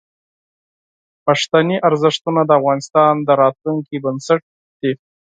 [1.25, 4.41] پښتني ارزښتونه د افغانستان د راتلونکي بنسټ
[4.79, 4.91] دي.